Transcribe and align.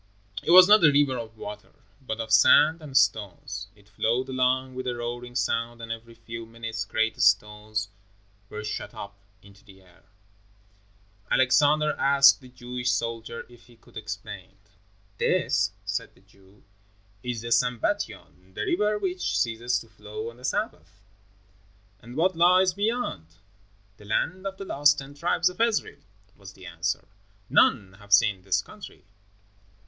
It 0.41 0.49
was 0.49 0.67
not 0.67 0.83
a 0.83 0.91
river 0.91 1.15
of 1.19 1.37
water, 1.37 1.73
but 2.01 2.19
of 2.19 2.31
sand 2.33 2.81
and 2.81 2.97
stones. 2.97 3.67
It 3.75 3.87
flowed 3.87 4.29
along 4.29 4.73
with 4.73 4.87
a 4.87 4.95
roaring 4.95 5.35
sound 5.35 5.79
and 5.79 5.91
every 5.91 6.15
few 6.15 6.47
minutes 6.47 6.85
great 6.85 7.21
stones 7.21 7.87
were 8.49 8.63
shot 8.63 8.95
up 8.95 9.15
into 9.43 9.63
the 9.63 9.83
air. 9.83 10.01
Alexander 11.29 11.91
asked 11.99 12.41
the 12.41 12.49
Jewish 12.49 12.89
soldier 12.89 13.45
if 13.47 13.67
he 13.67 13.75
could 13.75 13.95
explain. 13.95 14.57
"This," 15.19 15.69
said 15.85 16.15
the 16.15 16.21
Jew, 16.21 16.63
"is 17.21 17.41
the 17.41 17.51
Sambatyon, 17.51 18.55
the 18.55 18.65
river 18.65 18.97
which 18.97 19.37
ceases 19.37 19.77
to 19.81 19.87
flow 19.87 20.31
on 20.31 20.37
the 20.37 20.43
Sabbath." 20.45 20.99
"And 21.99 22.15
what 22.15 22.35
lies 22.35 22.73
beyond?" 22.73 23.27
"The 23.97 24.05
land 24.05 24.47
of 24.47 24.57
the 24.57 24.65
Lost 24.65 24.97
Ten 24.97 25.13
Tribes 25.13 25.49
of 25.49 25.61
Israel," 25.61 25.99
was 26.35 26.53
the 26.53 26.65
answer. 26.65 27.07
"None 27.51 27.93
have 27.99 28.11
seen 28.11 28.41
this 28.41 28.63
country." 28.63 29.05